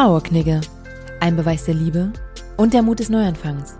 Trauerknigge. 0.00 0.62
Ein 1.20 1.36
Beweis 1.36 1.66
der 1.66 1.74
Liebe 1.74 2.10
und 2.56 2.72
der 2.72 2.80
Mut 2.80 3.00
des 3.00 3.10
Neuanfangs. 3.10 3.76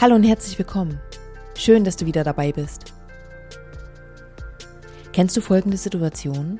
Hallo 0.00 0.14
und 0.14 0.22
herzlich 0.22 0.58
willkommen. 0.58 0.98
Schön, 1.54 1.84
dass 1.84 1.96
du 1.96 2.06
wieder 2.06 2.24
dabei 2.24 2.50
bist. 2.50 2.94
Kennst 5.12 5.36
du 5.36 5.42
folgende 5.42 5.76
Situation? 5.76 6.58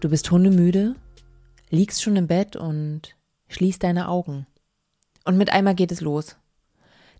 Du 0.00 0.10
bist 0.10 0.30
hundemüde, 0.30 0.96
liegst 1.70 2.02
schon 2.02 2.16
im 2.16 2.26
Bett 2.26 2.56
und 2.56 3.16
schließt 3.48 3.82
deine 3.82 4.08
Augen. 4.08 4.46
Und 5.24 5.38
mit 5.38 5.50
einmal 5.50 5.74
geht 5.74 5.92
es 5.92 6.02
los. 6.02 6.36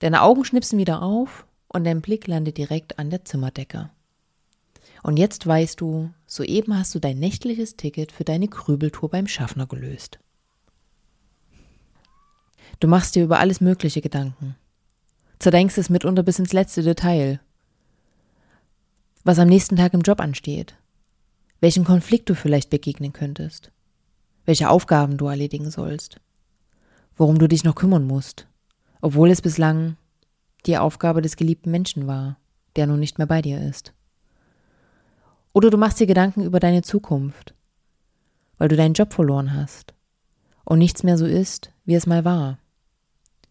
Deine 0.01 0.21
Augen 0.21 0.45
schnipsen 0.45 0.79
wieder 0.79 1.01
auf 1.01 1.47
und 1.69 1.85
dein 1.85 2.03
Blick 2.03 2.27
landet 2.27 2.59
direkt 2.59 2.99
an 2.99 3.09
der 3.09 3.25
Zimmerdecke. 3.25 3.89
Und 5.03 5.17
jetzt 5.17 5.47
weißt 5.47 5.81
du, 5.81 6.11
soeben 6.27 6.79
hast 6.79 6.95
du 6.95 6.99
dein 6.99 7.19
nächtliches 7.19 7.77
Ticket 7.77 8.13
für 8.13 8.25
deine 8.25 8.49
Krübeltour 8.49 9.09
beim 9.09 9.27
Schaffner 9.29 9.67
gelöst. 9.67 10.19
Du 12.81 12.89
machst 12.89 13.15
dir 13.15 13.25
über 13.25 13.39
alles 13.39 13.61
Mögliche 13.61 14.01
Gedanken. 14.01 14.57
Zerdenkst 15.39 15.79
es 15.79 15.91
mitunter 15.91 16.23
bis 16.23 16.39
ins 16.39 16.53
letzte 16.53 16.83
Detail. 16.83 17.41
Was 19.25 19.39
am 19.39 19.49
nächsten 19.49 19.77
Tag 19.77 19.95
im 19.95 20.01
Job 20.01 20.21
ansteht. 20.21 20.77
Welchen 21.61 21.85
Konflikt 21.85 22.29
du 22.29 22.35
vielleicht 22.35 22.71
begegnen 22.71 23.13
könntest. 23.13 23.71
Welche 24.45 24.69
Aufgaben 24.69 25.17
du 25.17 25.27
erledigen 25.27 25.71
sollst. 25.71 26.21
Worum 27.17 27.39
du 27.39 27.47
dich 27.47 27.65
noch 27.65 27.75
kümmern 27.75 28.05
musst. 28.05 28.47
Obwohl 29.01 29.31
es 29.31 29.43
bislang 29.43 29.97
die 30.67 30.79
Aufgabe 30.79 31.23
des 31.23 31.37
geliebten 31.37 31.71
Menschen 31.71 32.07
war, 32.07 32.37
der 32.77 32.87
nun 32.87 33.01
nicht 33.01 33.19
mehr 33.19 33.27
bei 33.27 33.43
dir 33.43 33.61
ist. 33.61 33.93
Oder 35.53 35.71
du 35.71 35.77
machst 35.77 36.01
dir 36.01 36.07
Gedanken 36.07 36.43
über 36.43 36.61
deine 36.61 36.83
Zukunft, 36.83 37.55
weil 38.59 38.69
du 38.69 38.77
deinen 38.77 38.95
Job 38.95 39.13
verloren 39.13 39.55
hast 39.55 39.93
und 40.65 40.79
nichts 40.79 41.03
mehr 41.03 41.19
so 41.19 41.27
ist, 41.27 41.73
wie 41.85 41.95
es 41.95 42.07
mal 42.07 42.25
war. 42.25 42.59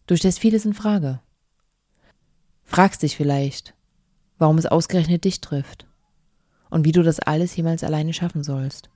Du 0.06 0.16
stellst 0.16 0.38
vieles 0.38 0.64
in 0.64 0.74
Frage. 0.74 1.20
Fragst 2.64 3.02
dich 3.02 3.16
vielleicht, 3.16 3.74
warum 4.38 4.58
es 4.58 4.66
ausgerechnet 4.66 5.24
dich 5.24 5.40
trifft 5.40 5.86
und 6.70 6.84
wie 6.84 6.92
du 6.92 7.02
das 7.02 7.20
alles 7.20 7.54
jemals 7.56 7.84
alleine 7.84 8.12
schaffen 8.12 8.42
sollst. 8.42 8.90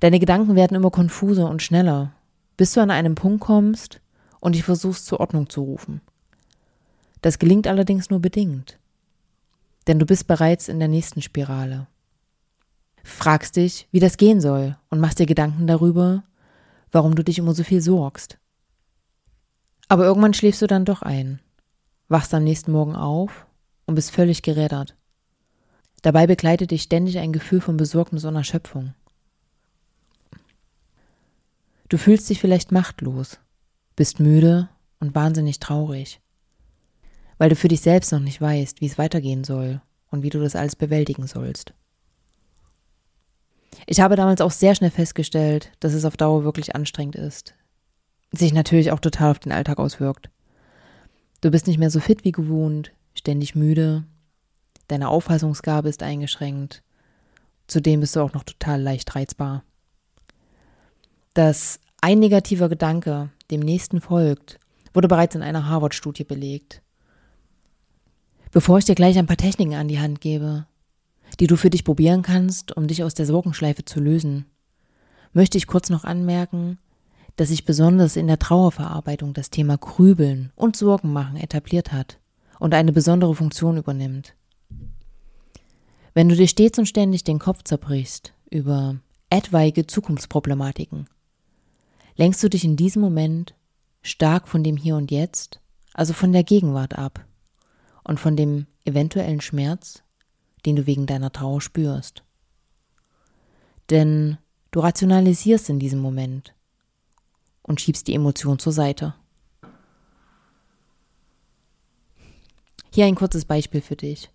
Deine 0.00 0.18
Gedanken 0.18 0.56
werden 0.56 0.74
immer 0.74 0.90
konfuser 0.90 1.48
und 1.48 1.62
schneller, 1.62 2.12
bis 2.56 2.72
du 2.72 2.80
an 2.80 2.90
einen 2.90 3.14
Punkt 3.14 3.40
kommst 3.40 4.00
und 4.40 4.54
dich 4.54 4.64
versuchst 4.64 5.06
zur 5.06 5.20
Ordnung 5.20 5.48
zu 5.48 5.62
rufen. 5.62 6.00
Das 7.22 7.38
gelingt 7.38 7.66
allerdings 7.66 8.10
nur 8.10 8.20
bedingt 8.20 8.78
denn 9.86 9.98
du 9.98 10.06
bist 10.06 10.26
bereits 10.26 10.68
in 10.68 10.78
der 10.78 10.88
nächsten 10.88 11.22
Spirale. 11.22 11.86
Fragst 13.04 13.56
dich, 13.56 13.88
wie 13.92 14.00
das 14.00 14.16
gehen 14.16 14.40
soll 14.40 14.76
und 14.90 15.00
machst 15.00 15.18
dir 15.18 15.26
Gedanken 15.26 15.66
darüber, 15.66 16.24
warum 16.90 17.14
du 17.14 17.22
dich 17.22 17.38
immer 17.38 17.54
so 17.54 17.62
viel 17.62 17.80
sorgst. 17.80 18.38
Aber 19.88 20.04
irgendwann 20.04 20.34
schläfst 20.34 20.62
du 20.62 20.66
dann 20.66 20.84
doch 20.84 21.02
ein, 21.02 21.40
wachst 22.08 22.34
am 22.34 22.44
nächsten 22.44 22.72
Morgen 22.72 22.96
auf 22.96 23.46
und 23.86 23.94
bist 23.94 24.10
völlig 24.10 24.42
gerädert. 24.42 24.96
Dabei 26.02 26.26
begleitet 26.26 26.70
dich 26.70 26.82
ständig 26.82 27.18
ein 27.18 27.32
Gefühl 27.32 27.60
von 27.60 27.76
Besorgnis 27.76 28.24
und 28.24 28.36
Erschöpfung. 28.36 28.94
Du 31.88 31.98
fühlst 31.98 32.28
dich 32.28 32.40
vielleicht 32.40 32.72
machtlos, 32.72 33.38
bist 33.94 34.18
müde 34.18 34.68
und 34.98 35.14
wahnsinnig 35.14 35.60
traurig 35.60 36.20
weil 37.38 37.48
du 37.48 37.56
für 37.56 37.68
dich 37.68 37.80
selbst 37.80 38.12
noch 38.12 38.20
nicht 38.20 38.40
weißt, 38.40 38.80
wie 38.80 38.86
es 38.86 38.98
weitergehen 38.98 39.44
soll 39.44 39.80
und 40.10 40.22
wie 40.22 40.30
du 40.30 40.40
das 40.40 40.56
alles 40.56 40.76
bewältigen 40.76 41.26
sollst. 41.26 41.74
Ich 43.86 44.00
habe 44.00 44.16
damals 44.16 44.40
auch 44.40 44.50
sehr 44.50 44.74
schnell 44.74 44.90
festgestellt, 44.90 45.70
dass 45.80 45.92
es 45.92 46.04
auf 46.04 46.16
Dauer 46.16 46.44
wirklich 46.44 46.74
anstrengend 46.74 47.16
ist. 47.16 47.54
Sich 48.36 48.52
natürlich 48.52 48.92
auch 48.92 49.00
total 49.00 49.30
auf 49.30 49.38
den 49.38 49.52
Alltag 49.52 49.78
auswirkt. 49.78 50.28
Du 51.40 51.50
bist 51.50 51.66
nicht 51.66 51.78
mehr 51.78 51.90
so 51.90 52.00
fit 52.00 52.24
wie 52.24 52.32
gewohnt, 52.32 52.92
ständig 53.14 53.54
müde, 53.54 54.04
deine 54.88 55.08
Auffassungsgabe 55.08 55.88
ist 55.88 56.02
eingeschränkt, 56.02 56.82
zudem 57.66 58.00
bist 58.00 58.14
du 58.14 58.20
auch 58.20 58.32
noch 58.32 58.44
total 58.44 58.80
leicht 58.80 59.14
reizbar. 59.14 59.62
Dass 61.34 61.80
ein 62.00 62.18
negativer 62.18 62.68
Gedanke 62.68 63.30
dem 63.50 63.60
nächsten 63.60 64.00
folgt, 64.00 64.58
wurde 64.92 65.08
bereits 65.08 65.34
in 65.34 65.42
einer 65.42 65.68
Harvard-Studie 65.68 66.24
belegt. 66.24 66.82
Bevor 68.50 68.78
ich 68.78 68.84
dir 68.84 68.94
gleich 68.94 69.18
ein 69.18 69.26
paar 69.26 69.36
Techniken 69.36 69.74
an 69.74 69.88
die 69.88 70.00
Hand 70.00 70.20
gebe, 70.20 70.66
die 71.40 71.46
du 71.46 71.56
für 71.56 71.70
dich 71.70 71.84
probieren 71.84 72.22
kannst, 72.22 72.76
um 72.76 72.86
dich 72.86 73.02
aus 73.02 73.14
der 73.14 73.26
Sorgenschleife 73.26 73.84
zu 73.84 74.00
lösen, 74.00 74.46
möchte 75.32 75.58
ich 75.58 75.66
kurz 75.66 75.90
noch 75.90 76.04
anmerken, 76.04 76.78
dass 77.36 77.48
sich 77.48 77.64
besonders 77.64 78.16
in 78.16 78.26
der 78.26 78.38
Trauerverarbeitung 78.38 79.34
das 79.34 79.50
Thema 79.50 79.76
Grübeln 79.76 80.52
und 80.56 80.76
Sorgen 80.76 81.12
machen 81.12 81.36
etabliert 81.36 81.92
hat 81.92 82.18
und 82.58 82.74
eine 82.74 82.92
besondere 82.92 83.34
Funktion 83.34 83.76
übernimmt. 83.76 84.34
Wenn 86.14 86.30
du 86.30 86.34
dir 86.34 86.48
stets 86.48 86.78
und 86.78 86.86
ständig 86.86 87.24
den 87.24 87.38
Kopf 87.38 87.62
zerbrichst 87.62 88.32
über 88.50 88.96
etwaige 89.28 89.86
Zukunftsproblematiken, 89.86 91.08
lenkst 92.16 92.42
du 92.42 92.48
dich 92.48 92.64
in 92.64 92.76
diesem 92.76 93.02
Moment 93.02 93.54
stark 94.00 94.48
von 94.48 94.64
dem 94.64 94.78
Hier 94.78 94.96
und 94.96 95.10
Jetzt, 95.10 95.60
also 95.92 96.14
von 96.14 96.32
der 96.32 96.42
Gegenwart 96.42 96.96
ab 96.96 97.26
und 98.02 98.18
von 98.18 98.36
dem 98.36 98.66
eventuellen 98.86 99.42
Schmerz, 99.42 100.02
den 100.64 100.76
du 100.76 100.86
wegen 100.86 101.06
deiner 101.06 101.32
Trauer 101.32 101.60
spürst. 101.60 102.22
Denn 103.90 104.38
du 104.70 104.80
rationalisierst 104.80 105.68
in 105.68 105.78
diesem 105.78 106.00
Moment 106.00 106.55
und 107.66 107.80
schiebst 107.80 108.06
die 108.06 108.14
Emotion 108.14 108.58
zur 108.58 108.72
Seite. 108.72 109.14
Hier 112.92 113.04
ein 113.04 113.14
kurzes 113.14 113.44
Beispiel 113.44 113.82
für 113.82 113.96
dich. 113.96 114.30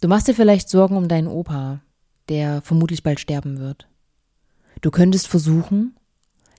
Du 0.00 0.08
machst 0.08 0.28
dir 0.28 0.34
vielleicht 0.34 0.70
Sorgen 0.70 0.96
um 0.96 1.08
deinen 1.08 1.28
Opa, 1.28 1.80
der 2.28 2.62
vermutlich 2.62 3.02
bald 3.02 3.20
sterben 3.20 3.58
wird. 3.58 3.86
Du 4.80 4.90
könntest 4.90 5.26
versuchen, 5.26 5.94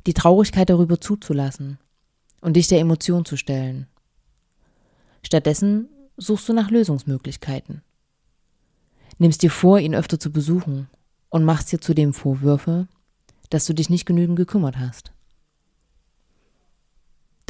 die 0.06 0.14
Traurigkeit 0.14 0.70
darüber 0.70 1.02
zuzulassen 1.02 1.80
und 2.42 2.56
dich 2.56 2.68
der 2.68 2.80
Emotion 2.80 3.26
zu 3.26 3.38
stellen. 3.38 3.88
Stattdessen 5.24 5.90
suchst 6.18 6.48
du 6.50 6.54
nach 6.54 6.70
Lösungsmöglichkeiten. 6.70 7.81
Nimmst 9.18 9.42
dir 9.42 9.52
vor, 9.52 9.80
ihn 9.80 9.96
öfter 9.96 10.20
zu 10.20 10.31
besuchen 10.31 10.88
und 11.30 11.46
machst 11.46 11.72
dir 11.72 11.80
zudem 11.80 12.14
Vorwürfe, 12.14 12.88
dass 13.50 13.66
du 13.66 13.74
dich 13.74 13.90
nicht 13.90 14.06
genügend 14.06 14.38
gekümmert 14.38 14.78
hast. 14.78 15.11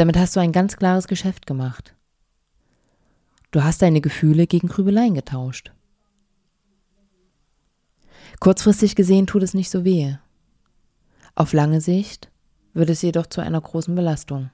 Damit 0.02 0.18
hast 0.18 0.36
du 0.36 0.40
ein 0.40 0.52
ganz 0.52 0.78
klares 0.78 1.08
Geschäft 1.08 1.46
gemacht. 1.46 1.94
Du 3.52 3.64
hast 3.64 3.84
deine 3.84 4.02
Gefühle 4.02 4.48
gegen 4.48 4.68
Grübeleien 4.68 5.14
getauscht. 5.14 5.72
Kurzfristig 8.40 8.96
gesehen 8.96 9.28
tut 9.28 9.44
es 9.44 9.54
nicht 9.54 9.70
so 9.70 9.86
weh. 9.86 10.16
Auf 11.36 11.54
lange 11.54 11.82
Sicht 11.82 12.32
wird 12.74 12.90
es 12.90 13.04
jedoch 13.04 13.28
zu 13.28 13.42
einer 13.42 13.62
großen 13.62 13.94
Belastung. 13.94 14.50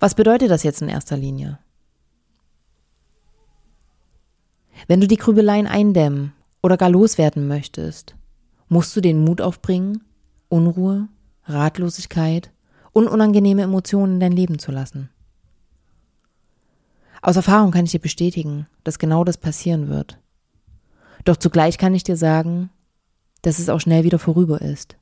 Was 0.00 0.14
bedeutet 0.14 0.50
das 0.50 0.62
jetzt 0.62 0.80
in 0.80 0.88
erster 0.88 1.18
Linie? 1.18 1.58
Wenn 4.86 5.02
du 5.02 5.06
die 5.06 5.18
Grübeleien 5.18 5.66
eindämmen 5.66 6.32
oder 6.62 6.78
gar 6.78 6.88
loswerden 6.88 7.48
möchtest, 7.48 8.16
musst 8.70 8.96
du 8.96 9.02
den 9.02 9.22
Mut 9.22 9.42
aufbringen, 9.42 10.04
Unruhe, 10.48 11.08
Ratlosigkeit 11.44 12.50
und 12.92 13.08
unangenehme 13.08 13.62
Emotionen 13.62 14.14
in 14.14 14.20
dein 14.20 14.32
Leben 14.32 14.58
zu 14.58 14.70
lassen. 14.70 15.10
Aus 17.22 17.36
Erfahrung 17.36 17.70
kann 17.70 17.84
ich 17.84 17.92
dir 17.92 18.00
bestätigen, 18.00 18.66
dass 18.84 18.98
genau 18.98 19.24
das 19.24 19.38
passieren 19.38 19.88
wird. 19.88 20.18
Doch 21.24 21.36
zugleich 21.36 21.78
kann 21.78 21.94
ich 21.94 22.02
dir 22.02 22.16
sagen, 22.16 22.70
dass 23.42 23.58
es 23.58 23.68
auch 23.68 23.80
schnell 23.80 24.04
wieder 24.04 24.18
vorüber 24.18 24.60
ist. 24.60 24.96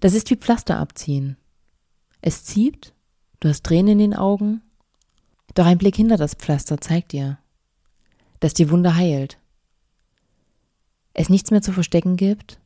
Das 0.00 0.14
ist 0.14 0.30
wie 0.30 0.36
Pflaster 0.36 0.78
abziehen. 0.78 1.36
Es 2.20 2.44
zieht, 2.44 2.94
du 3.40 3.48
hast 3.48 3.64
Tränen 3.64 3.92
in 3.92 3.98
den 3.98 4.14
Augen, 4.14 4.62
doch 5.54 5.66
ein 5.66 5.78
Blick 5.78 5.96
hinter 5.96 6.16
das 6.16 6.34
Pflaster 6.34 6.80
zeigt 6.80 7.12
dir, 7.12 7.38
dass 8.40 8.54
die 8.54 8.70
Wunde 8.70 8.96
heilt. 8.96 9.38
Es 11.12 11.28
nichts 11.28 11.50
mehr 11.50 11.62
zu 11.62 11.72
verstecken 11.72 12.16
gibt 12.16 12.60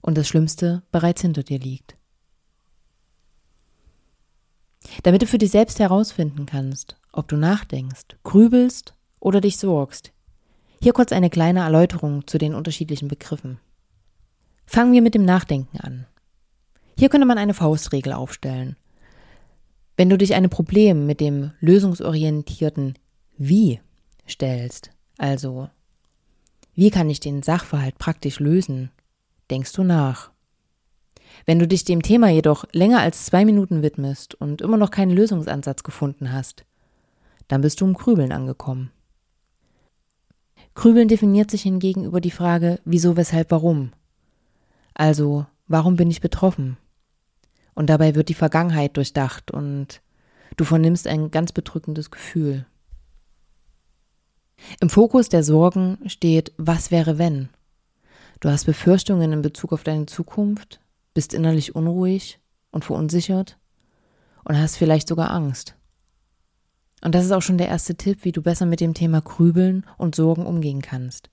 und 0.00 0.16
das 0.16 0.28
Schlimmste 0.28 0.82
bereits 0.92 1.22
hinter 1.22 1.42
dir 1.42 1.58
liegt. 1.58 1.96
Damit 5.02 5.22
du 5.22 5.26
für 5.26 5.38
dich 5.38 5.50
selbst 5.50 5.78
herausfinden 5.78 6.46
kannst, 6.46 6.96
ob 7.12 7.28
du 7.28 7.36
nachdenkst, 7.36 8.16
grübelst 8.22 8.94
oder 9.18 9.40
dich 9.40 9.58
sorgst, 9.58 10.12
hier 10.82 10.92
kurz 10.92 11.12
eine 11.12 11.30
kleine 11.30 11.60
Erläuterung 11.60 12.26
zu 12.26 12.38
den 12.38 12.54
unterschiedlichen 12.54 13.08
Begriffen. 13.08 13.58
Fangen 14.66 14.92
wir 14.92 15.02
mit 15.02 15.14
dem 15.14 15.24
Nachdenken 15.24 15.78
an. 15.80 16.06
Hier 16.98 17.08
könnte 17.08 17.26
man 17.26 17.38
eine 17.38 17.54
Faustregel 17.54 18.12
aufstellen. 18.12 18.76
Wenn 19.96 20.08
du 20.08 20.16
dich 20.16 20.34
einem 20.34 20.48
Problem 20.48 21.06
mit 21.06 21.20
dem 21.20 21.52
lösungsorientierten 21.60 22.94
Wie 23.36 23.80
stellst, 24.28 24.90
also, 25.18 25.68
wie 26.74 26.90
kann 26.90 27.10
ich 27.10 27.20
den 27.20 27.42
Sachverhalt 27.42 27.98
praktisch 27.98 28.40
lösen? 28.40 28.90
Denkst 29.50 29.72
du 29.72 29.82
nach? 29.82 30.30
Wenn 31.46 31.58
du 31.58 31.66
dich 31.66 31.84
dem 31.84 32.02
Thema 32.02 32.28
jedoch 32.28 32.64
länger 32.72 33.00
als 33.00 33.26
zwei 33.26 33.44
Minuten 33.44 33.82
widmest 33.82 34.34
und 34.34 34.60
immer 34.60 34.76
noch 34.76 34.90
keinen 34.90 35.12
Lösungsansatz 35.12 35.82
gefunden 35.82 36.32
hast, 36.32 36.64
dann 37.48 37.60
bist 37.60 37.80
du 37.80 37.86
im 37.86 37.96
Krübeln 37.96 38.32
angekommen. 38.32 38.90
Krübeln 40.74 41.08
definiert 41.08 41.50
sich 41.50 41.62
hingegen 41.62 42.04
über 42.04 42.20
die 42.20 42.30
Frage, 42.30 42.80
wieso, 42.84 43.16
weshalb, 43.16 43.50
warum. 43.50 43.92
Also, 44.94 45.46
warum 45.66 45.96
bin 45.96 46.10
ich 46.10 46.20
betroffen? 46.20 46.76
Und 47.74 47.88
dabei 47.88 48.14
wird 48.14 48.28
die 48.28 48.34
Vergangenheit 48.34 48.96
durchdacht 48.96 49.50
und 49.50 50.00
du 50.56 50.64
vernimmst 50.64 51.06
ein 51.06 51.30
ganz 51.30 51.52
bedrückendes 51.52 52.10
Gefühl. 52.10 52.66
Im 54.80 54.90
Fokus 54.90 55.28
der 55.28 55.42
Sorgen 55.42 55.98
steht, 56.06 56.52
was 56.56 56.90
wäre 56.90 57.18
wenn? 57.18 57.48
Du 58.40 58.48
hast 58.48 58.66
Befürchtungen 58.66 59.32
in 59.32 59.42
Bezug 59.42 59.72
auf 59.72 59.82
deine 59.82 60.06
Zukunft, 60.06 60.80
bist 61.14 61.34
innerlich 61.34 61.74
unruhig 61.74 62.40
und 62.70 62.84
verunsichert 62.84 63.58
und 64.44 64.58
hast 64.58 64.76
vielleicht 64.76 65.08
sogar 65.08 65.30
Angst. 65.30 65.76
Und 67.02 67.14
das 67.14 67.24
ist 67.24 67.32
auch 67.32 67.42
schon 67.42 67.58
der 67.58 67.68
erste 67.68 67.94
Tipp, 67.94 68.24
wie 68.24 68.32
du 68.32 68.42
besser 68.42 68.66
mit 68.66 68.80
dem 68.80 68.94
Thema 68.94 69.20
Grübeln 69.20 69.86
und 69.96 70.14
Sorgen 70.14 70.46
umgehen 70.46 70.82
kannst. 70.82 71.30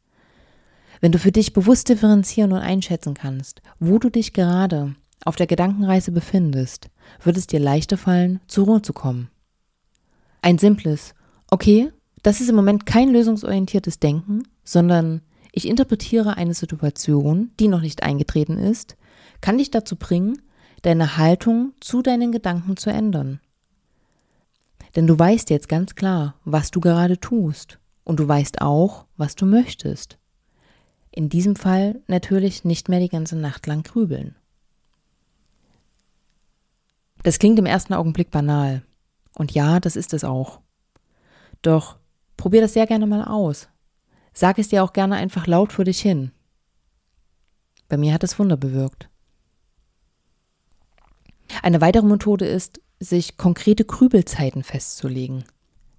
Wenn 1.01 1.11
du 1.11 1.19
für 1.19 1.31
dich 1.31 1.53
bewusst 1.53 1.89
differenzieren 1.89 2.53
und 2.53 2.59
einschätzen 2.59 3.13
kannst, 3.13 3.61
wo 3.79 3.99
du 3.99 4.09
dich 4.09 4.33
gerade 4.33 4.95
auf 5.23 5.35
der 5.35 5.47
Gedankenreise 5.47 6.11
befindest, 6.11 6.89
wird 7.23 7.37
es 7.37 7.47
dir 7.47 7.59
leichter 7.59 7.97
fallen, 7.97 8.39
zur 8.47 8.65
Ruhe 8.65 8.81
zu 8.81 8.93
kommen. 8.93 9.29
Ein 10.41 10.57
simples, 10.57 11.13
okay, 11.51 11.91
das 12.23 12.41
ist 12.41 12.49
im 12.49 12.55
Moment 12.55 12.85
kein 12.85 13.09
lösungsorientiertes 13.09 13.99
Denken, 13.99 14.43
sondern 14.63 15.21
ich 15.51 15.67
interpretiere 15.67 16.37
eine 16.37 16.53
Situation, 16.53 17.51
die 17.59 17.67
noch 17.67 17.81
nicht 17.81 18.03
eingetreten 18.03 18.57
ist, 18.57 18.95
kann 19.41 19.57
dich 19.57 19.71
dazu 19.71 19.95
bringen, 19.95 20.41
deine 20.81 21.17
Haltung 21.17 21.73
zu 21.79 22.01
deinen 22.01 22.31
Gedanken 22.31 22.77
zu 22.77 22.89
ändern. 22.89 23.39
Denn 24.95 25.07
du 25.07 25.17
weißt 25.17 25.49
jetzt 25.49 25.69
ganz 25.69 25.95
klar, 25.95 26.35
was 26.45 26.71
du 26.71 26.79
gerade 26.79 27.19
tust 27.19 27.79
und 28.03 28.19
du 28.19 28.27
weißt 28.27 28.61
auch, 28.61 29.05
was 29.17 29.35
du 29.35 29.45
möchtest. 29.45 30.17
In 31.11 31.29
diesem 31.29 31.55
Fall 31.55 32.01
natürlich 32.07 32.63
nicht 32.63 32.89
mehr 32.89 32.99
die 32.99 33.09
ganze 33.09 33.35
Nacht 33.35 33.67
lang 33.67 33.83
grübeln. 33.83 34.35
Das 37.23 37.39
klingt 37.39 37.59
im 37.59 37.65
ersten 37.65 37.93
Augenblick 37.93 38.31
banal. 38.31 38.83
Und 39.35 39.51
ja, 39.51 39.79
das 39.79 39.95
ist 39.95 40.13
es 40.13 40.23
auch. 40.23 40.61
Doch 41.61 41.97
probier 42.37 42.61
das 42.61 42.73
sehr 42.73 42.87
gerne 42.87 43.07
mal 43.07 43.25
aus. 43.25 43.67
Sag 44.33 44.59
es 44.59 44.69
dir 44.69 44.83
auch 44.83 44.93
gerne 44.93 45.15
einfach 45.15 45.47
laut 45.47 45.73
vor 45.73 45.85
dich 45.85 45.99
hin. 45.99 46.31
Bei 47.89 47.97
mir 47.97 48.13
hat 48.13 48.23
es 48.23 48.37
Wunder 48.37 48.57
bewirkt. 48.57 49.09
Eine 51.63 51.81
weitere 51.81 52.05
Methode 52.05 52.45
ist, 52.45 52.81
sich 52.99 53.37
konkrete 53.37 53.85
Grübelzeiten 53.85 54.63
festzulegen. 54.63 55.43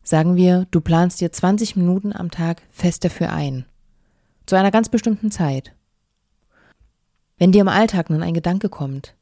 Sagen 0.03 0.37
wir, 0.37 0.67
du 0.71 0.81
planst 0.81 1.21
dir 1.21 1.31
20 1.31 1.77
Minuten 1.77 2.13
am 2.13 2.31
Tag 2.31 2.63
fest 2.71 3.05
dafür 3.05 3.33
ein. 3.33 3.67
Zu 4.47 4.57
einer 4.57 4.71
ganz 4.71 4.89
bestimmten 4.89 5.31
Zeit. 5.31 5.75
Wenn 7.37 7.53
dir 7.53 7.61
im 7.61 7.69
Alltag 7.69 8.11
nun 8.11 8.23
ein 8.23 8.35
Gedanke 8.35 8.69
kommt, 8.69 9.15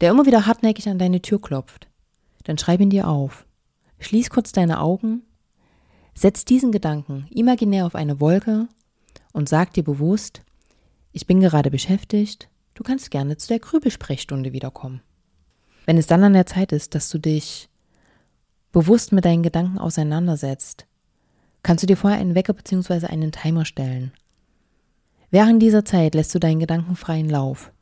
der 0.00 0.10
immer 0.10 0.26
wieder 0.26 0.46
hartnäckig 0.46 0.88
an 0.88 0.98
deine 0.98 1.20
Tür 1.20 1.40
klopft, 1.40 1.88
dann 2.44 2.56
schreib 2.56 2.80
ihn 2.80 2.90
dir 2.90 3.08
auf. 3.08 3.44
Schließ 3.98 4.30
kurz 4.30 4.52
deine 4.52 4.80
Augen, 4.80 5.22
setz 6.14 6.44
diesen 6.44 6.72
Gedanken 6.72 7.26
imaginär 7.30 7.84
auf 7.84 7.94
eine 7.94 8.20
Wolke 8.20 8.68
und 9.32 9.48
sag 9.48 9.74
dir 9.74 9.84
bewusst, 9.84 10.42
ich 11.12 11.26
bin 11.26 11.40
gerade 11.40 11.70
beschäftigt, 11.70 12.48
du 12.74 12.82
kannst 12.82 13.10
gerne 13.10 13.36
zu 13.36 13.48
der 13.48 13.58
Grübelsprechstunde 13.58 14.52
wiederkommen. 14.52 15.02
Wenn 15.86 15.98
es 15.98 16.06
dann 16.06 16.24
an 16.24 16.34
der 16.34 16.46
Zeit 16.46 16.72
ist, 16.72 16.94
dass 16.94 17.08
du 17.08 17.18
dich 17.18 17.68
bewusst 18.72 19.12
mit 19.12 19.24
deinen 19.24 19.42
Gedanken 19.42 19.78
auseinandersetzt, 19.78 20.86
kannst 21.62 21.82
du 21.82 21.86
dir 21.86 21.96
vorher 21.96 22.20
einen 22.20 22.34
Wecker 22.34 22.52
bzw. 22.52 23.06
einen 23.06 23.32
Timer 23.32 23.64
stellen. 23.64 24.12
Während 25.30 25.62
dieser 25.62 25.84
Zeit 25.84 26.14
lässt 26.14 26.34
du 26.34 26.38
deinen 26.38 26.60
Gedanken 26.60 26.96
freien 26.96 27.28
Lauf. 27.28 27.72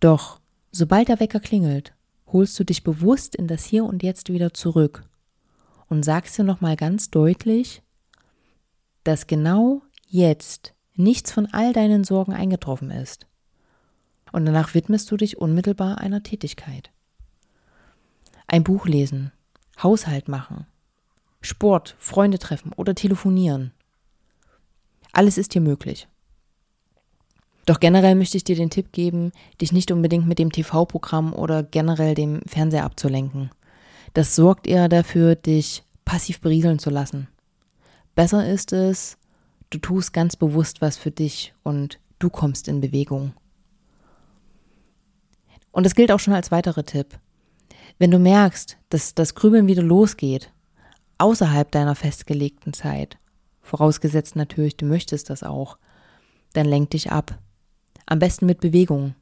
Doch 0.00 0.40
Sobald 0.78 1.08
der 1.08 1.20
Wecker 1.20 1.40
klingelt, 1.40 1.94
holst 2.26 2.58
du 2.58 2.64
dich 2.64 2.84
bewusst 2.84 3.34
in 3.34 3.46
das 3.46 3.64
Hier 3.64 3.86
und 3.86 4.02
Jetzt 4.02 4.30
wieder 4.30 4.52
zurück 4.52 5.04
und 5.88 6.04
sagst 6.04 6.36
dir 6.36 6.44
nochmal 6.44 6.76
ganz 6.76 7.10
deutlich, 7.10 7.80
dass 9.02 9.26
genau 9.26 9.80
jetzt 10.06 10.74
nichts 10.94 11.32
von 11.32 11.46
all 11.46 11.72
deinen 11.72 12.04
Sorgen 12.04 12.34
eingetroffen 12.34 12.90
ist. 12.90 13.25
Und 14.32 14.46
danach 14.46 14.74
widmest 14.74 15.10
du 15.10 15.16
dich 15.16 15.38
unmittelbar 15.38 15.98
einer 15.98 16.22
Tätigkeit. 16.22 16.90
Ein 18.46 18.64
Buch 18.64 18.86
lesen, 18.86 19.32
Haushalt 19.82 20.28
machen, 20.28 20.66
Sport, 21.40 21.96
Freunde 21.98 22.38
treffen 22.38 22.72
oder 22.72 22.94
telefonieren. 22.94 23.72
Alles 25.12 25.38
ist 25.38 25.52
hier 25.52 25.62
möglich. 25.62 26.08
Doch 27.66 27.80
generell 27.80 28.14
möchte 28.14 28.36
ich 28.36 28.44
dir 28.44 28.54
den 28.54 28.70
Tipp 28.70 28.92
geben, 28.92 29.32
dich 29.60 29.72
nicht 29.72 29.90
unbedingt 29.90 30.26
mit 30.26 30.38
dem 30.38 30.52
TV-Programm 30.52 31.32
oder 31.32 31.64
generell 31.64 32.14
dem 32.14 32.40
Fernseher 32.46 32.84
abzulenken. 32.84 33.50
Das 34.14 34.36
sorgt 34.36 34.68
eher 34.68 34.88
dafür, 34.88 35.34
dich 35.34 35.82
passiv 36.04 36.40
berieseln 36.40 36.78
zu 36.78 36.90
lassen. 36.90 37.28
Besser 38.14 38.48
ist 38.48 38.72
es, 38.72 39.18
du 39.70 39.78
tust 39.78 40.12
ganz 40.12 40.36
bewusst 40.36 40.80
was 40.80 40.96
für 40.96 41.10
dich 41.10 41.54
und 41.64 41.98
du 42.20 42.30
kommst 42.30 42.68
in 42.68 42.80
Bewegung. 42.80 43.34
Und 45.76 45.84
das 45.84 45.94
gilt 45.94 46.10
auch 46.10 46.20
schon 46.20 46.32
als 46.32 46.50
weiterer 46.50 46.86
Tipp. 46.86 47.18
Wenn 47.98 48.10
du 48.10 48.18
merkst, 48.18 48.78
dass 48.88 49.14
das 49.14 49.34
Grübeln 49.34 49.66
wieder 49.66 49.82
losgeht, 49.82 50.50
außerhalb 51.18 51.70
deiner 51.70 51.94
festgelegten 51.94 52.72
Zeit, 52.72 53.18
vorausgesetzt 53.60 54.36
natürlich, 54.36 54.78
du 54.78 54.86
möchtest 54.86 55.28
das 55.28 55.42
auch, 55.42 55.76
dann 56.54 56.64
lenk 56.64 56.92
dich 56.92 57.12
ab. 57.12 57.38
Am 58.06 58.18
besten 58.18 58.46
mit 58.46 58.60
Bewegung. 58.60 59.14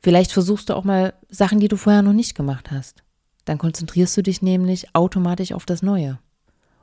Vielleicht 0.00 0.32
versuchst 0.32 0.70
du 0.70 0.74
auch 0.74 0.84
mal 0.84 1.12
Sachen, 1.28 1.60
die 1.60 1.68
du 1.68 1.76
vorher 1.76 2.00
noch 2.00 2.14
nicht 2.14 2.34
gemacht 2.34 2.70
hast. 2.70 3.02
Dann 3.44 3.58
konzentrierst 3.58 4.16
du 4.16 4.22
dich 4.22 4.40
nämlich 4.40 4.94
automatisch 4.94 5.52
auf 5.52 5.66
das 5.66 5.82
Neue 5.82 6.18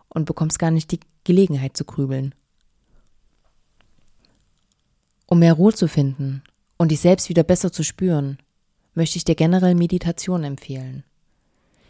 und 0.09 0.25
bekommst 0.25 0.59
gar 0.59 0.69
nicht 0.69 0.91
die 0.91 0.99
Gelegenheit 1.23 1.75
zu 1.75 1.83
grübeln. 1.83 2.35
Um 5.25 5.39
mehr 5.39 5.53
Ruhe 5.53 5.73
zu 5.73 5.87
finden 5.87 6.43
und 6.77 6.91
dich 6.91 6.99
selbst 6.99 7.29
wieder 7.29 7.43
besser 7.43 7.71
zu 7.71 7.83
spüren, 7.83 8.37
möchte 8.93 9.17
ich 9.17 9.25
dir 9.25 9.35
generell 9.35 9.75
Meditation 9.75 10.43
empfehlen. 10.43 11.03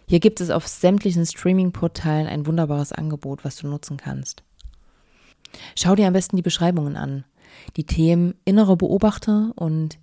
Hier 0.08 0.20
gibt 0.20 0.42
es 0.42 0.50
auf 0.50 0.68
sämtlichen 0.68 1.26
Streaming-Portalen 1.26 2.28
ein 2.28 2.46
wunderbares 2.46 2.92
Angebot, 2.92 3.46
was 3.46 3.56
du 3.58 3.68
nutzen 3.68 3.98
kannst. 3.98 4.44
Schau 5.76 5.96
dir 5.96 6.08
am 6.08 6.14
besten 6.14 6.36
die 6.36 6.42
Beschreibungen 6.42 6.98
an. 6.98 7.26
Die 7.78 7.86
Themen 7.86 8.36
innerer 8.46 8.76
Beobachter 8.76 9.54
und 9.56 10.00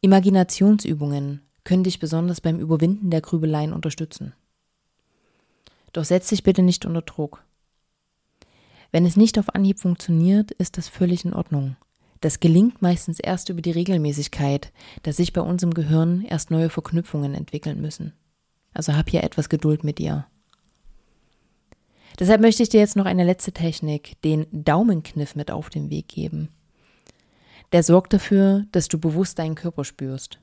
Imaginationsübungen 0.00 1.42
können 1.64 1.84
dich 1.84 1.98
besonders 1.98 2.40
beim 2.40 2.58
Überwinden 2.58 3.10
der 3.10 3.20
Grübeleien 3.20 3.72
unterstützen. 3.72 4.34
Doch 5.92 6.04
setz 6.04 6.28
dich 6.28 6.42
bitte 6.42 6.62
nicht 6.62 6.84
unter 6.86 7.02
Druck. 7.02 7.44
Wenn 8.92 9.06
es 9.06 9.16
nicht 9.16 9.38
auf 9.38 9.54
Anhieb 9.54 9.80
funktioniert, 9.80 10.52
ist 10.52 10.78
das 10.78 10.88
völlig 10.88 11.24
in 11.24 11.34
Ordnung. 11.34 11.76
Das 12.26 12.40
gelingt 12.40 12.82
meistens 12.82 13.20
erst 13.20 13.50
über 13.50 13.62
die 13.62 13.70
Regelmäßigkeit, 13.70 14.72
dass 15.04 15.16
sich 15.16 15.32
bei 15.32 15.42
uns 15.42 15.62
im 15.62 15.72
Gehirn 15.72 16.22
erst 16.22 16.50
neue 16.50 16.70
Verknüpfungen 16.70 17.34
entwickeln 17.34 17.80
müssen. 17.80 18.14
Also 18.74 18.96
hab 18.96 19.08
hier 19.08 19.22
etwas 19.22 19.48
Geduld 19.48 19.84
mit 19.84 19.98
dir. 19.98 20.26
Deshalb 22.18 22.40
möchte 22.40 22.64
ich 22.64 22.68
dir 22.68 22.80
jetzt 22.80 22.96
noch 22.96 23.04
eine 23.04 23.22
letzte 23.22 23.52
Technik, 23.52 24.20
den 24.22 24.48
Daumenkniff 24.50 25.36
mit 25.36 25.52
auf 25.52 25.70
den 25.70 25.88
Weg 25.88 26.08
geben. 26.08 26.48
Der 27.70 27.84
sorgt 27.84 28.12
dafür, 28.12 28.64
dass 28.72 28.88
du 28.88 28.98
bewusst 28.98 29.38
deinen 29.38 29.54
Körper 29.54 29.84
spürst. 29.84 30.40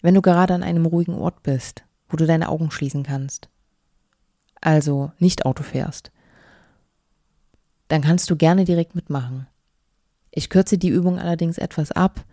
Wenn 0.00 0.14
du 0.14 0.22
gerade 0.22 0.54
an 0.54 0.62
einem 0.62 0.86
ruhigen 0.86 1.14
Ort 1.14 1.42
bist, 1.42 1.84
wo 2.08 2.16
du 2.16 2.24
deine 2.24 2.48
Augen 2.48 2.70
schließen 2.70 3.02
kannst, 3.02 3.50
also 4.62 5.12
nicht 5.18 5.44
Auto 5.44 5.62
fährst, 5.62 6.10
dann 7.88 8.00
kannst 8.00 8.30
du 8.30 8.36
gerne 8.36 8.64
direkt 8.64 8.94
mitmachen. 8.94 9.46
Ich 10.32 10.48
kürze 10.48 10.78
die 10.78 10.88
Übung 10.88 11.18
allerdings 11.18 11.58
etwas 11.58 11.92
ab, 11.92 12.24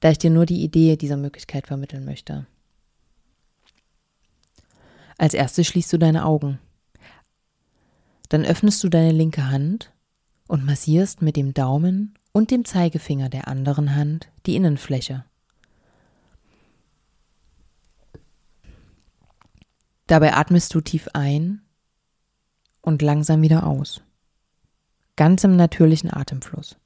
da 0.00 0.10
ich 0.10 0.18
dir 0.18 0.30
nur 0.30 0.44
die 0.44 0.62
Idee 0.62 0.96
dieser 0.96 1.16
Möglichkeit 1.16 1.68
vermitteln 1.68 2.04
möchte. 2.04 2.46
Als 5.16 5.32
erstes 5.32 5.68
schließt 5.68 5.92
du 5.92 5.98
deine 5.98 6.26
Augen. 6.26 6.58
Dann 8.28 8.44
öffnest 8.44 8.82
du 8.82 8.88
deine 8.88 9.12
linke 9.12 9.48
Hand 9.48 9.92
und 10.48 10.66
massierst 10.66 11.22
mit 11.22 11.36
dem 11.36 11.54
Daumen 11.54 12.18
und 12.32 12.50
dem 12.50 12.64
Zeigefinger 12.64 13.28
der 13.28 13.46
anderen 13.46 13.94
Hand 13.94 14.28
die 14.46 14.56
Innenfläche. 14.56 15.24
Dabei 20.08 20.34
atmest 20.34 20.74
du 20.74 20.80
tief 20.80 21.08
ein 21.12 21.62
und 22.82 23.00
langsam 23.00 23.40
wieder 23.42 23.66
aus. 23.66 24.02
Ganz 25.16 25.44
im 25.44 25.54
natürlichen 25.54 26.12
Atemfluss. 26.12 26.76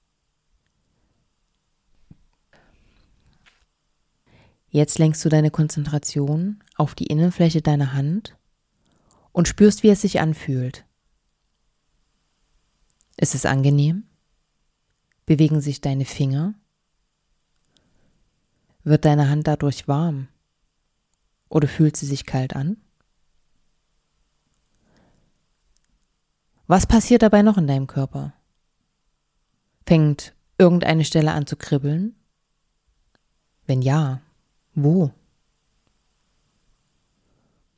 Jetzt 4.70 4.98
lenkst 4.98 5.24
du 5.24 5.28
deine 5.28 5.50
Konzentration 5.50 6.62
auf 6.76 6.94
die 6.94 7.06
Innenfläche 7.06 7.62
deiner 7.62 7.94
Hand 7.94 8.36
und 9.32 9.48
spürst, 9.48 9.82
wie 9.82 9.88
es 9.88 10.02
sich 10.02 10.20
anfühlt. 10.20 10.84
Ist 13.16 13.34
es 13.34 13.46
angenehm? 13.46 14.04
Bewegen 15.26 15.60
sich 15.60 15.80
deine 15.80 16.04
Finger? 16.04 16.54
Wird 18.84 19.04
deine 19.04 19.28
Hand 19.28 19.46
dadurch 19.46 19.88
warm? 19.88 20.28
Oder 21.48 21.68
fühlt 21.68 21.96
sie 21.96 22.06
sich 22.06 22.26
kalt 22.26 22.54
an? 22.54 22.76
Was 26.66 26.86
passiert 26.86 27.22
dabei 27.22 27.40
noch 27.42 27.56
in 27.56 27.66
deinem 27.66 27.86
Körper? 27.86 28.34
Fängt 29.86 30.34
irgendeine 30.58 31.04
Stelle 31.04 31.32
an 31.32 31.46
zu 31.46 31.56
kribbeln? 31.56 32.14
Wenn 33.66 33.80
ja, 33.80 34.20
wo? 34.84 35.12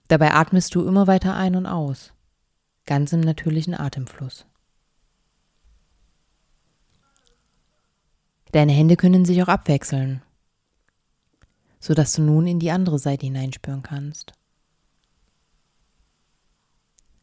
Dabei 0.09 0.35
atmest 0.35 0.75
du 0.75 0.85
immer 0.87 1.07
weiter 1.07 1.37
ein 1.37 1.55
und 1.55 1.67
aus, 1.67 2.13
ganz 2.85 3.13
im 3.13 3.21
natürlichen 3.21 3.75
Atemfluss. 3.75 4.47
Deine 8.53 8.73
Hände 8.73 8.97
können 8.97 9.25
sich 9.25 9.41
auch 9.43 9.49
abwechseln, 9.49 10.23
sodass 11.79 12.15
du 12.15 12.23
nun 12.23 12.49
in 12.49 12.59
die 12.59 12.73
andere 12.73 12.99
Seite 12.99 13.27
hineinspüren 13.27 13.83
kannst. 13.83 14.33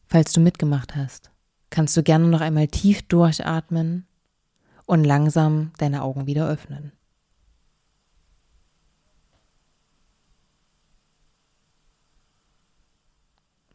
Falls 0.06 0.32
du 0.32 0.40
mitgemacht 0.40 0.96
hast, 0.96 1.30
kannst 1.68 1.94
du 1.96 2.02
gerne 2.02 2.28
noch 2.28 2.40
einmal 2.40 2.68
tief 2.68 3.02
durchatmen 3.02 4.06
und 4.86 5.04
langsam 5.04 5.72
deine 5.76 6.02
Augen 6.02 6.26
wieder 6.26 6.48
öffnen. 6.48 6.92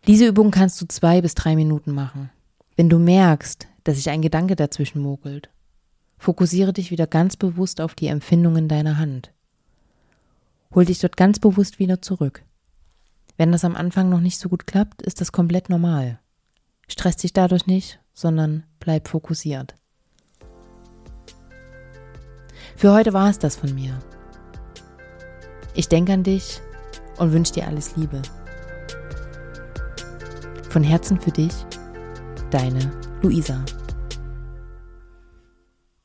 Diese 0.06 0.28
Übung 0.28 0.52
kannst 0.52 0.82
du 0.82 0.86
zwei 0.86 1.22
bis 1.22 1.34
drei 1.34 1.56
Minuten 1.56 1.94
machen. 1.94 2.30
Wenn 2.76 2.90
du 2.90 3.00
merkst, 3.00 3.68
dass 3.86 3.96
sich 3.96 4.10
ein 4.10 4.22
Gedanke 4.22 4.58
dazwischen 4.58 5.02
mogelt, 5.02 5.50
fokussiere 6.18 6.74
dich 6.74 6.92
wieder 6.92 7.08
ganz 7.08 7.38
bewusst 7.38 7.80
auf 7.80 7.96
die 7.96 8.08
Empfindungen 8.08 8.68
deiner 8.68 8.98
Hand. 8.98 9.32
Hol 10.76 10.84
dich 10.84 11.00
dort 11.00 11.16
ganz 11.16 11.40
bewusst 11.40 11.80
wieder 11.80 12.02
zurück. 12.02 12.44
Wenn 13.38 13.54
das 13.54 13.64
am 13.64 13.78
Anfang 13.78 14.10
noch 14.10 14.20
nicht 14.20 14.40
so 14.40 14.50
gut 14.50 14.68
klappt, 14.68 15.02
ist 15.02 15.22
das 15.22 15.32
komplett 15.32 15.70
normal. 15.70 16.20
Stress 16.90 17.16
dich 17.16 17.32
dadurch 17.32 17.66
nicht, 17.66 18.00
sondern 18.14 18.64
bleib 18.80 19.08
fokussiert. 19.08 19.76
Für 22.76 22.92
heute 22.92 23.14
war 23.14 23.30
es 23.30 23.40
das 23.40 23.56
von 23.56 23.74
mir. 23.74 24.00
Ich 25.76 25.88
denke 25.88 26.12
an 26.12 26.24
dich 26.24 26.60
und 27.18 27.32
wünsche 27.32 27.54
dir 27.54 27.68
alles 27.68 27.96
Liebe. 27.96 28.22
Von 30.74 30.82
Herzen 30.82 31.20
für 31.20 31.30
dich, 31.30 31.54
deine 32.50 32.92
Luisa. 33.22 33.64